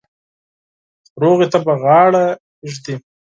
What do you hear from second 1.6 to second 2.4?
به غاړه